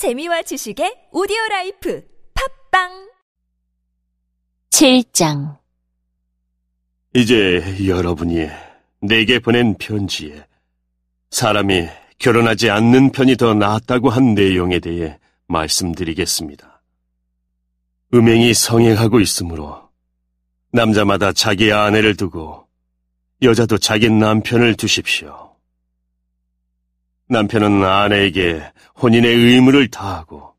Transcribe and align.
재미와 0.00 0.40
지식의 0.40 1.08
오디오 1.12 1.36
라이프 1.50 2.02
팝빵 2.70 3.10
7장 4.70 5.58
이제 7.12 7.62
여러분이 7.86 8.48
내게 9.02 9.38
보낸 9.38 9.76
편지에 9.76 10.46
사람이 11.30 11.86
결혼하지 12.18 12.70
않는 12.70 13.12
편이 13.12 13.36
더 13.36 13.52
나았다고 13.52 14.08
한 14.08 14.32
내용에 14.32 14.78
대해 14.78 15.18
말씀드리겠습니다. 15.48 16.80
음행이 18.14 18.54
성행하고 18.54 19.20
있으므로 19.20 19.90
남자마다 20.72 21.34
자기 21.34 21.74
아내를 21.74 22.16
두고 22.16 22.66
여자도 23.42 23.76
자기 23.76 24.08
남편을 24.08 24.76
두십시오. 24.76 25.49
남편은 27.30 27.84
아내에게 27.84 28.60
혼인의 29.00 29.32
의무를 29.32 29.88
다하고 29.88 30.52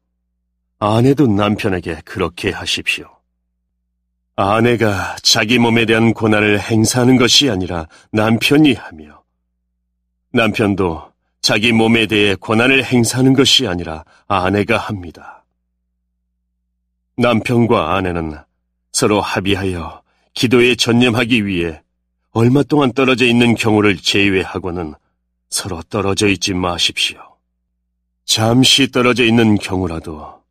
아내도 0.80 1.28
남편에게 1.28 2.02
그렇게 2.06 2.50
하십시오. 2.50 3.10
아내가 4.38 5.18
자기 5.22 5.60
몸에 5.60 5.86
대한 5.86 6.14
고난을 6.14 6.62
행사하는 6.62 7.18
것이 7.18 7.50
아니라 7.50 7.88
남편이 8.14 8.74
하며 8.74 9.22
남편도 10.32 11.12
자기 11.42 11.74
몸에 11.74 12.06
대해 12.06 12.36
고난을 12.36 12.86
행사하는 12.86 13.34
것이 13.34 13.68
아니라 13.68 14.06
아내가 14.30 14.78
합니다. 14.78 15.44
남편과 17.18 17.96
아내는 17.96 18.38
서로 18.94 19.20
합의하여 19.20 20.02
기도에 20.34 20.76
전념하기 20.76 21.46
위해 21.46 21.82
얼마 22.32 22.64
동안 22.64 22.94
떨어져 22.94 23.26
있는 23.26 23.56
경우를 23.56 23.98
제외하고는 23.98 24.96
서로 25.52 25.84
떨어져 25.84 26.28
있지 26.30 26.54
마십시오. 26.54 27.20
잠시 28.26 28.90
떨어져 28.90 29.26
있는 29.26 29.56
경우라도 29.56 30.42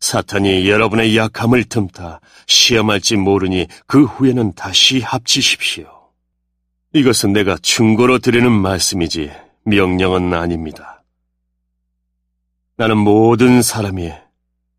사탄이 0.00 0.68
여러분의 0.68 1.16
약함을 1.16 1.64
틈타 1.64 2.20
시험할지 2.46 3.16
모르니 3.16 3.66
그 3.86 4.04
후에는 4.04 4.54
다시 4.54 5.00
합치십시오. 5.00 5.86
이것은 6.94 7.32
내가 7.34 7.58
충고로 7.58 8.18
드리는 8.18 8.50
말씀이지 8.50 9.30
명령은 9.64 10.32
아닙니다. 10.32 11.04
나는 12.76 12.96
모든 12.96 13.60
사람이 13.60 14.12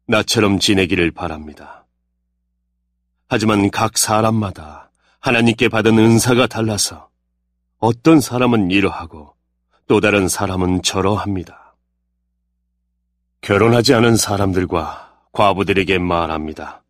나처럼 0.07 0.57
지내기를 0.57 1.11
바랍니다. 1.11 1.85
하지만 3.27 3.69
각 3.69 3.97
사람마다 3.97 4.89
하나님께 5.19 5.69
받은 5.69 5.99
은사가 5.99 6.47
달라서 6.47 7.09
어떤 7.77 8.19
사람은 8.19 8.71
이러하고 8.71 9.35
또 9.89 9.99
다른 9.99 10.27
사람은 10.27 10.83
저러합니다. 10.83 11.73
결혼하지 13.41 13.95
않은 13.95 14.17
사람들과 14.17 15.23
과부들에게 15.31 15.97
말합니다. 15.97 16.83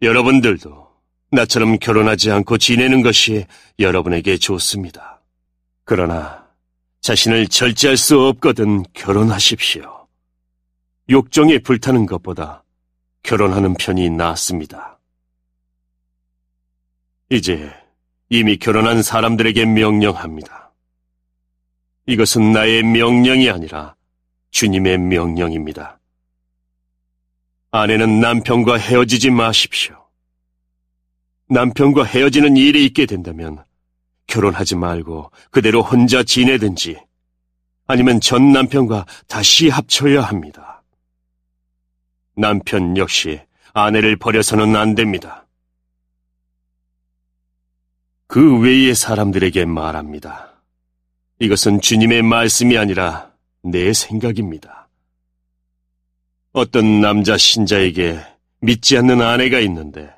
여러분들도 0.00 0.88
나처럼 1.32 1.78
결혼하지 1.78 2.30
않고 2.30 2.56
지내는 2.56 3.02
것이 3.02 3.44
여러분에게 3.78 4.38
좋습니다. 4.38 5.20
그러나 5.84 6.46
자신을 7.02 7.48
절제할 7.48 7.98
수 7.98 8.18
없거든 8.28 8.82
결혼하십시오. 8.94 10.06
욕정에 11.10 11.58
불타는 11.58 12.06
것보다 12.06 12.64
결혼하는 13.22 13.74
편이 13.74 14.08
낫습니다. 14.08 14.98
이제 17.28 17.70
이미 18.30 18.56
결혼한 18.56 19.02
사람들에게 19.02 19.66
명령합니다. 19.66 20.65
이것은 22.06 22.52
나의 22.52 22.82
명령이 22.84 23.50
아니라 23.50 23.96
주님의 24.50 24.98
명령입니다. 24.98 25.98
아내는 27.72 28.20
남편과 28.20 28.78
헤어지지 28.78 29.30
마십시오. 29.30 30.06
남편과 31.48 32.04
헤어지는 32.04 32.56
일이 32.56 32.84
있게 32.86 33.06
된다면 33.06 33.64
결혼하지 34.26 34.76
말고 34.76 35.30
그대로 35.50 35.82
혼자 35.82 36.22
지내든지 36.22 36.98
아니면 37.86 38.20
전 38.20 38.52
남편과 38.52 39.06
다시 39.28 39.68
합쳐야 39.68 40.22
합니다. 40.22 40.82
남편 42.34 42.96
역시 42.96 43.40
아내를 43.72 44.16
버려서는 44.16 44.74
안 44.74 44.94
됩니다. 44.94 45.46
그 48.26 48.58
외의 48.60 48.94
사람들에게 48.94 49.64
말합니다. 49.66 50.55
이것은 51.38 51.82
주님의 51.82 52.22
말씀이 52.22 52.78
아니라 52.78 53.30
내 53.62 53.92
생각입니다. 53.92 54.88
어떤 56.52 57.02
남자 57.02 57.36
신자에게 57.36 58.18
믿지 58.60 58.96
않는 58.96 59.20
아내가 59.20 59.60
있는데 59.60 60.10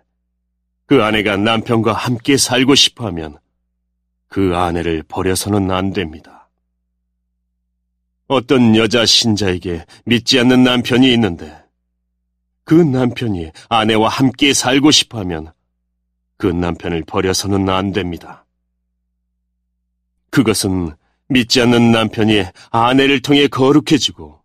그 0.87 1.03
아내가 1.03 1.37
남편과 1.37 1.93
함께 1.93 2.37
살고 2.37 2.77
싶어 2.77 3.07
하면 3.07 3.37
그 4.29 4.55
아내를 4.57 5.03
버려서는 5.03 5.71
안 5.73 5.93
됩니다. 5.93 6.49
어떤 8.29 8.77
여자 8.77 9.05
신자에게 9.05 9.85
믿지 10.05 10.39
않는 10.39 10.63
남편이 10.63 11.13
있는데 11.15 11.65
그 12.63 12.75
남편이 12.75 13.51
아내와 13.69 14.09
함께 14.09 14.55
살고 14.55 14.93
싶어 14.93 15.19
하면 15.21 15.53
그 16.37 16.47
남편을 16.47 17.05
버려서는 17.07 17.69
안 17.69 17.91
됩니다. 17.91 18.45
그것은 20.31 20.95
믿지 21.29 21.61
않는 21.61 21.93
남편이 21.93 22.45
아내를 22.71 23.21
통해 23.21 23.49
거룩해지고 23.49 24.41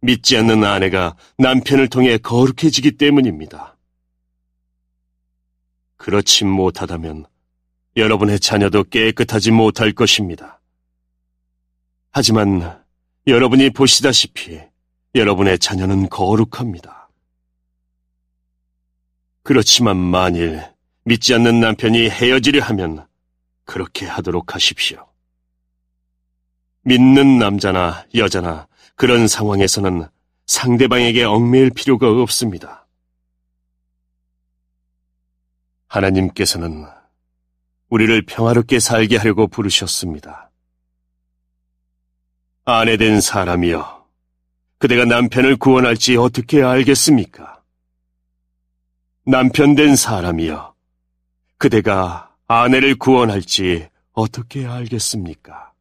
믿지 0.00 0.36
않는 0.36 0.64
아내가 0.64 1.16
남편을 1.38 1.88
통해 1.88 2.16
거룩해지기 2.18 2.92
때문입니다. 2.92 3.76
그렇지 5.96 6.44
못하다면 6.44 7.26
여러분의 7.96 8.40
자녀도 8.40 8.84
깨끗하지 8.84 9.50
못할 9.50 9.92
것입니다. 9.92 10.60
하지만 12.10 12.82
여러분이 13.26 13.70
보시다시피 13.70 14.60
여러분의 15.14 15.58
자녀는 15.58 16.08
거룩합니다. 16.08 17.08
그렇지만 19.42 19.96
만일 19.96 20.62
믿지 21.04 21.34
않는 21.34 21.60
남편이 21.60 22.08
헤어지려 22.10 22.62
하면 22.64 23.06
그렇게 23.64 24.06
하도록 24.06 24.54
하십시오. 24.54 25.11
믿는 26.84 27.38
남자나 27.38 28.06
여자나 28.14 28.66
그런 28.96 29.28
상황에서는 29.28 30.06
상대방에게 30.46 31.24
얽매일 31.24 31.70
필요가 31.70 32.10
없습니다. 32.10 32.86
하나님께서는 35.88 36.86
우리를 37.88 38.22
평화롭게 38.22 38.80
살게 38.80 39.16
하려고 39.16 39.46
부르셨습니다. 39.46 40.50
아내된 42.64 43.20
사람이여, 43.20 44.06
그대가 44.78 45.04
남편을 45.04 45.56
구원할지 45.56 46.16
어떻게 46.16 46.62
알겠습니까? 46.62 47.60
남편 49.24 49.74
된 49.74 49.94
사람이여, 49.94 50.74
그대가 51.58 52.34
아내를 52.46 52.96
구원할지 52.96 53.88
어떻게 54.12 54.66
알겠습니까? 54.66 55.71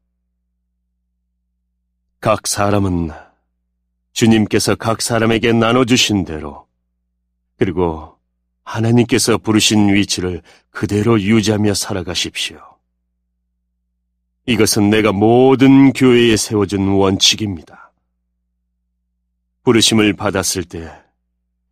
각 2.22 2.46
사람은 2.46 3.10
주님께서 4.14 4.76
각 4.76 5.02
사람에게 5.02 5.54
나눠주신 5.54 6.24
대로, 6.24 6.68
그리고 7.58 8.16
하나님께서 8.64 9.40
부르신 9.40 9.92
위치를 9.92 10.44
그대로 10.70 11.20
유지하며 11.20 11.74
살아가십시오. 11.74 12.62
이것은 14.46 14.92
내가 14.92 15.12
모든 15.12 15.94
교회에 15.94 16.38
세워준 16.38 16.90
원칙입니다. 16.90 17.92
부르심을 19.64 20.14
받았을 20.14 20.64
때 20.64 20.92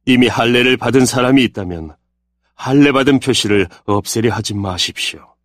이미 0.05 0.27
할례를 0.27 0.77
받은 0.77 1.05
사람이 1.05 1.43
있다면 1.43 1.95
할례 2.55 2.91
받은 2.91 3.19
표시를 3.19 3.67
없애려 3.85 4.33
하지 4.33 4.55
마십시오. 4.55 5.35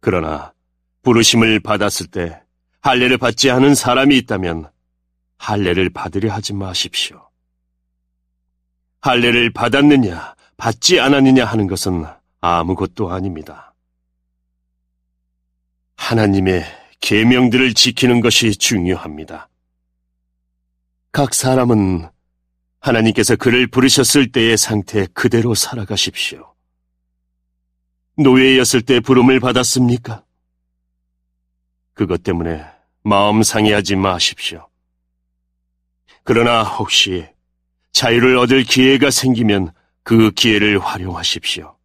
그러나 0.00 0.54
부르심을 1.02 1.60
받았을 1.60 2.06
때 2.06 2.43
할례를 2.84 3.16
받지 3.16 3.50
않은 3.50 3.74
사람이 3.74 4.14
있다면 4.18 4.70
할례를 5.38 5.88
받으려 5.88 6.30
하지 6.34 6.52
마십시오. 6.52 7.30
할례를 9.00 9.54
받았느냐, 9.54 10.34
받지 10.58 11.00
않았느냐 11.00 11.46
하는 11.46 11.66
것은 11.66 12.04
아무것도 12.42 13.10
아닙니다. 13.10 13.74
하나님의 15.96 16.66
계명들을 17.00 17.72
지키는 17.72 18.20
것이 18.20 18.54
중요합니다. 18.54 19.48
각 21.10 21.32
사람은 21.32 22.10
하나님께서 22.80 23.36
그를 23.36 23.66
부르셨을 23.66 24.30
때의 24.30 24.58
상태 24.58 25.06
그대로 25.14 25.54
살아가십시오. 25.54 26.54
노예였을 28.18 28.82
때 28.82 29.00
부름을 29.00 29.40
받았습니까? 29.40 30.22
그것 31.94 32.22
때문에 32.22 32.73
마음 33.04 33.42
상해하지 33.42 33.96
마십시오. 33.96 34.66
그러나 36.24 36.62
혹시 36.62 37.28
자유를 37.92 38.38
얻을 38.38 38.64
기회가 38.64 39.10
생기면 39.10 39.72
그 40.02 40.30
기회를 40.30 40.78
활용하십시오. 40.78 41.76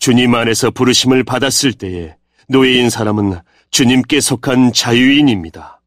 주님 0.00 0.34
안에서 0.34 0.70
부르심을 0.70 1.22
받았을 1.22 1.72
때에 1.72 2.16
노예인 2.48 2.90
사람은 2.90 3.40
주님께 3.70 4.20
속한 4.20 4.72
자유인입니다. 4.72 5.80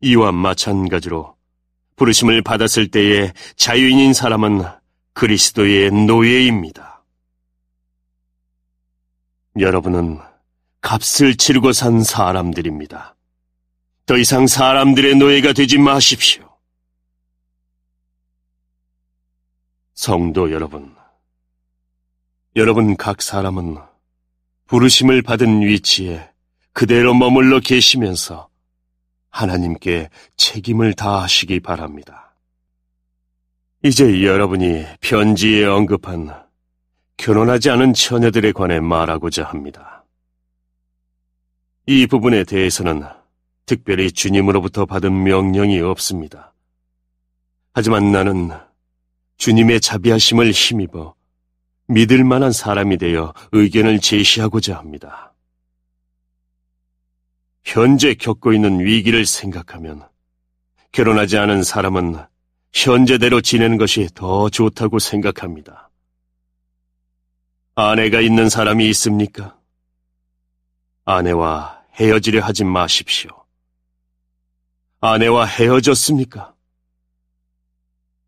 이와 0.00 0.32
마찬가지로 0.32 1.36
부르심을 1.96 2.42
받았을 2.42 2.88
때에 2.88 3.32
자유인인 3.56 4.12
사람은 4.12 4.62
그리스도의 5.14 5.92
노예입니다. 5.92 7.04
여러분은 9.58 10.20
값을 10.84 11.36
치르고 11.36 11.72
산 11.72 12.02
사람들입니다. 12.02 13.16
더 14.04 14.18
이상 14.18 14.46
사람들의 14.46 15.16
노예가 15.16 15.54
되지 15.54 15.78
마십시오. 15.78 16.44
성도 19.94 20.52
여러분, 20.52 20.94
여러분 22.54 22.98
각 22.98 23.22
사람은 23.22 23.78
부르심을 24.66 25.22
받은 25.22 25.62
위치에 25.62 26.28
그대로 26.74 27.14
머물러 27.14 27.60
계시면서 27.60 28.50
하나님께 29.30 30.10
책임을 30.36 30.92
다하시기 30.92 31.60
바랍니다. 31.60 32.34
이제 33.82 34.22
여러분이 34.22 34.84
편지에 35.00 35.64
언급한 35.64 36.44
결혼하지 37.16 37.70
않은 37.70 37.94
처녀들에 37.94 38.52
관해 38.52 38.80
말하고자 38.80 39.44
합니다. 39.44 40.03
이 41.86 42.06
부분에 42.06 42.44
대해서는 42.44 43.02
특별히 43.66 44.10
주님으로부터 44.10 44.86
받은 44.86 45.22
명령이 45.22 45.80
없습니다. 45.80 46.54
하지만 47.74 48.12
나는 48.12 48.50
주님의 49.36 49.80
자비하심을 49.80 50.50
힘입어 50.52 51.14
믿을 51.88 52.24
만한 52.24 52.52
사람이 52.52 52.96
되어 52.96 53.34
의견을 53.52 54.00
제시하고자 54.00 54.78
합니다. 54.78 55.34
현재 57.64 58.14
겪고 58.14 58.52
있는 58.52 58.80
위기를 58.80 59.26
생각하면 59.26 60.06
결혼하지 60.92 61.36
않은 61.38 61.62
사람은 61.62 62.16
현재대로 62.72 63.40
지내는 63.40 63.76
것이 63.76 64.08
더 64.14 64.48
좋다고 64.48 64.98
생각합니다. 64.98 65.90
아내가 67.74 68.20
있는 68.20 68.48
사람이 68.48 68.88
있습니까? 68.90 69.58
아내와 71.04 71.84
헤어지려 71.94 72.42
하지 72.42 72.64
마십시오. 72.64 73.30
아내와 75.00 75.44
헤어졌습니까? 75.44 76.54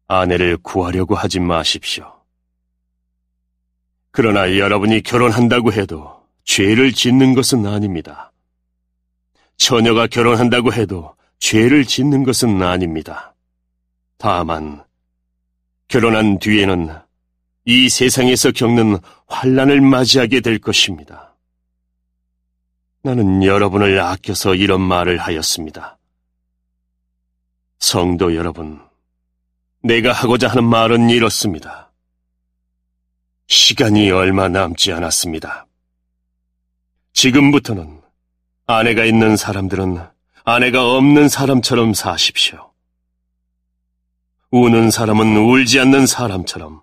아내를 0.09 0.59
구하려고 0.59 1.15
하지 1.15 1.41
마십시오. 1.41 2.13
그러나 4.11 4.57
여러분이 4.57 5.03
결혼한다고 5.03 5.73
해도 5.73 6.23
죄를 6.45 6.93
짓는 6.93 7.35
것은 7.35 7.67
아닙니다. 7.67 8.33
처녀가 9.57 10.07
결혼한다고 10.07 10.73
해도 10.73 11.17
죄를 11.39 11.85
짓는 11.85 12.25
것은 12.25 12.63
아닙니다. 12.63 13.35
다만 14.19 14.85
결혼한 15.89 16.39
뒤에는 16.39 16.99
이 17.65 17.89
세상에서 17.89 18.53
겪는 18.53 18.99
환란을 19.27 19.81
맞이하게 19.81 20.41
될 20.41 20.59
것입니다. 20.59 21.26
나는 23.07 23.45
여러분을 23.45 24.01
아껴서 24.01 24.57
이런 24.57 24.81
말을 24.81 25.19
하였습니다. 25.19 25.97
성도 27.79 28.35
여러분, 28.35 28.81
내가 29.81 30.11
하고자 30.11 30.49
하는 30.49 30.65
말은 30.65 31.11
이렇습니다. 31.11 31.93
시간이 33.47 34.11
얼마 34.11 34.49
남지 34.49 34.91
않았습니다. 34.91 35.69
지금부터는 37.13 38.01
아내가 38.67 39.05
있는 39.05 39.37
사람들은 39.37 40.05
아내가 40.43 40.97
없는 40.97 41.29
사람처럼 41.29 41.95
사십시오. 41.95 42.73
우는 44.51 44.91
사람은 44.91 45.37
울지 45.37 45.79
않는 45.79 46.09
사람처럼, 46.09 46.83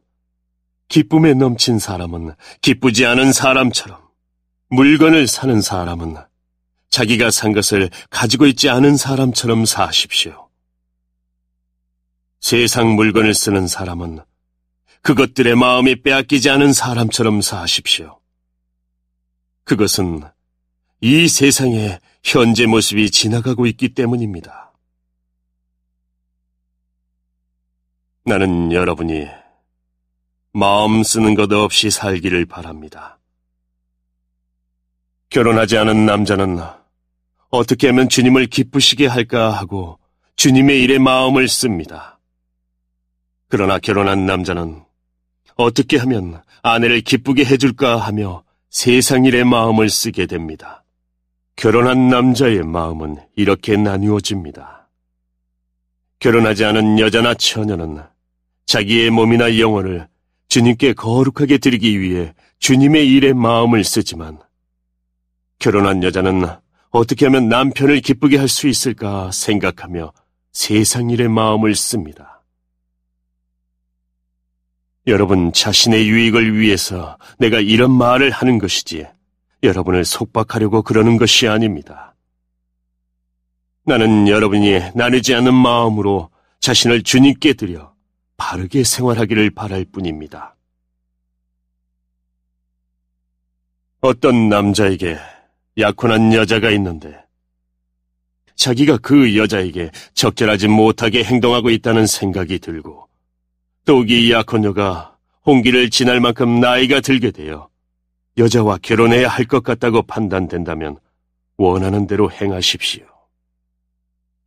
기쁨에 0.88 1.34
넘친 1.34 1.80
사람은 1.80 2.34
기쁘지 2.62 3.06
않은 3.08 3.34
사람처럼, 3.34 4.03
물건을 4.74 5.28
사는 5.28 5.62
사람은 5.62 6.16
자기가 6.90 7.30
산 7.30 7.54
것을 7.54 7.92
가지고 8.10 8.48
있지 8.48 8.70
않은 8.70 8.98
사람처럼 8.98 9.66
사십시오. 9.66 10.50
세상 12.40 12.96
물건을 12.96 13.36
쓰는 13.36 13.68
사람은 13.68 14.22
그것들의 15.04 15.56
마음이 15.56 16.02
빼앗기지 16.02 16.50
않은 16.50 16.74
사람처럼 16.74 17.42
사십시오. 17.42 18.20
그것은 19.64 20.24
이 21.02 21.28
세상의 21.28 22.00
현재 22.24 22.66
모습이 22.66 23.12
지나가고 23.12 23.68
있기 23.68 23.94
때문입니다. 23.94 24.72
나는 28.26 28.72
여러분이 28.72 29.28
마음 30.54 31.04
쓰는 31.04 31.36
것 31.36 31.52
없이 31.52 31.92
살기를 31.92 32.48
바랍니다. 32.48 33.20
결혼하지 35.34 35.80
않은 35.80 36.06
남자는 36.06 36.60
어떻게 37.50 37.88
하면 37.88 38.08
주님을 38.08 38.46
기쁘시게 38.46 39.08
할까 39.08 39.50
하고 39.50 39.98
주님의 40.36 40.84
일에 40.84 41.00
마음을 41.00 41.48
씁니다. 41.48 42.20
그러나 43.50 43.80
결혼한 43.80 44.28
남자는 44.28 44.84
어떻게 45.56 45.98
하면 45.98 46.40
아내를 46.62 47.02
기쁘게 47.02 47.46
해줄까 47.46 47.98
하며 47.98 48.44
세상 48.70 49.26
일에 49.26 49.44
마음을 49.44 49.90
쓰게 49.90 50.28
됩니다. 50.28 50.84
결혼한 51.56 52.10
남자의 52.10 52.62
마음은 52.62 53.18
이렇게 53.36 53.76
나누어집니다. 53.76 54.88
결혼하지 56.20 56.64
않은 56.64 57.00
여자나 57.00 57.34
처녀는 57.34 58.04
자기의 58.68 59.10
몸이나 59.10 59.58
영혼을 59.58 60.08
주님께 60.50 60.94
거룩하게 60.94 61.58
드리기 61.58 62.00
위해 62.00 62.36
주님의 62.60 63.12
일에 63.12 63.34
마음을 63.34 63.84
쓰지만 63.84 64.38
결혼한 65.64 66.04
여자는 66.04 66.46
어떻게 66.92 67.26
하면 67.28 67.48
남편을 67.48 68.02
기쁘게 68.02 68.38
할 68.38 68.50
수 68.50 68.68
있을까 68.68 69.32
생각하며 69.32 70.12
세상 70.52 71.10
일에 71.10 71.30
마음을 71.30 71.74
씁니다. 71.74 72.44
여러분 75.08 75.54
자신의 75.54 76.10
유익을 76.10 76.60
위해서 76.60 77.18
내가 77.38 77.62
이런 77.62 77.92
말을 77.92 78.30
하는 78.30 78.60
것이지 78.60 79.08
여러분을 79.64 80.04
속박하려고 80.04 80.82
그러는 80.82 81.18
것이 81.18 81.48
아닙니다. 81.48 82.14
나는 83.86 84.28
여러분이 84.28 84.92
나누지 84.96 85.34
않는 85.34 85.54
마음으로 85.54 86.30
자신을 86.60 87.04
주님께 87.04 87.54
드려 87.54 87.94
바르게 88.36 88.84
생활하기를 88.84 89.52
바랄 89.52 89.86
뿐입니다. 89.86 90.58
어떤 94.02 94.50
남자에게 94.50 95.18
약혼한 95.78 96.34
여자가 96.34 96.70
있는데 96.72 97.24
자기가 98.56 98.98
그 98.98 99.36
여자에게 99.36 99.92
적절하지 100.14 100.68
못하게 100.68 101.24
행동하고 101.24 101.70
있다는 101.70 102.06
생각이 102.06 102.60
들고 102.60 103.08
또이 103.86 104.32
약혼녀가 104.32 105.18
홍기를 105.46 105.90
지날 105.90 106.20
만큼 106.20 106.60
나이가 106.60 107.02
들게 107.02 107.32
되어 107.32 107.70
여자와 108.38 108.80
결혼해야 108.82 109.28
할 109.28 109.46
것 109.46 109.64
같다고 109.64 110.04
판단된다면 110.04 110.98
원하는 111.58 112.08
대로 112.08 112.32
행하십시오. 112.32 113.06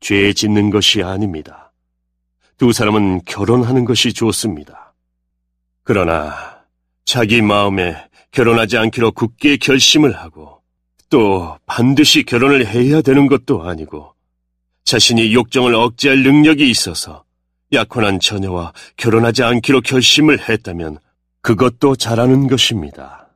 죄 0.00 0.32
짓는 0.32 0.70
것이 0.70 1.02
아닙니다. 1.02 1.72
두 2.56 2.72
사람은 2.72 3.22
결혼하는 3.26 3.84
것이 3.84 4.12
좋습니다. 4.12 4.94
그러나 5.82 6.64
자기 7.04 7.42
마음에 7.42 7.96
결혼하지 8.32 8.78
않기로 8.78 9.12
굳게 9.12 9.58
결심을 9.58 10.16
하고 10.16 10.55
또 11.08 11.56
반드시 11.66 12.24
결혼을 12.24 12.66
해야 12.66 13.00
되는 13.00 13.26
것도 13.26 13.62
아니고 13.62 14.12
자신이 14.84 15.34
욕정을 15.34 15.74
억제할 15.74 16.22
능력이 16.22 16.68
있어서 16.70 17.24
약혼한 17.72 18.20
처녀와 18.20 18.72
결혼하지 18.96 19.42
않기로 19.42 19.80
결심을 19.80 20.48
했다면 20.48 20.98
그것도 21.42 21.96
잘하는 21.96 22.48
것입니다. 22.48 23.28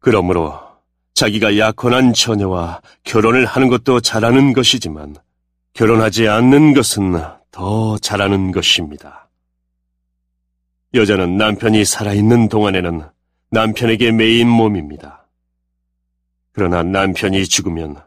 그러므로 0.00 0.60
자기가 1.14 1.58
약혼한 1.58 2.12
처녀와 2.12 2.82
결혼을 3.04 3.46
하는 3.46 3.68
것도 3.68 4.00
잘하는 4.00 4.52
것이지만 4.52 5.16
결혼하지 5.72 6.28
않는 6.28 6.74
것은 6.74 7.14
더 7.50 7.98
잘하는 7.98 8.52
것입니다. 8.52 9.28
여자는 10.94 11.36
남편이 11.36 11.84
살아있는 11.84 12.48
동안에는 12.48 13.02
남편에게 13.50 14.12
매인 14.12 14.48
몸입니다. 14.48 15.25
그러나 16.56 16.82
남편이 16.82 17.44
죽으면 17.48 18.00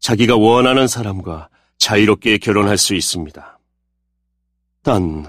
자기가 0.00 0.34
원하는 0.34 0.88
사람과 0.88 1.48
자유롭게 1.78 2.38
결혼할 2.38 2.76
수 2.76 2.96
있습니다. 2.96 3.60
단, 4.82 5.24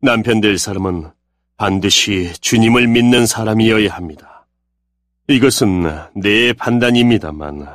남편 0.00 0.40
될 0.40 0.56
사람은 0.56 1.10
반드시 1.58 2.32
주님을 2.40 2.86
믿는 2.86 3.26
사람이어야 3.26 3.94
합니다. 3.94 4.46
이것은 5.28 5.84
내 6.14 6.54
판단입니다만, 6.54 7.66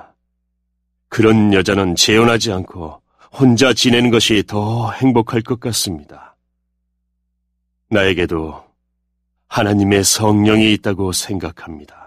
그런 1.08 1.54
여자는 1.54 1.96
재혼하지 1.96 2.52
않고 2.52 3.00
혼자 3.32 3.74
지내는 3.74 4.10
것이 4.10 4.44
더 4.48 4.92
행복할 4.92 5.44
것 5.44 5.60
같습니다. 5.60 6.36
나에게도 7.92 8.64
하나님의 9.50 10.04
성령이 10.04 10.74
있다고 10.74 11.12
생각합니다. 11.12 12.00